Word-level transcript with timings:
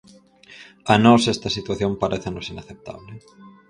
A 0.93 0.95
nós 1.05 1.21
esta 1.33 1.49
situación 1.57 1.91
parécenos 2.03 2.49
inaceptable. 2.53 3.13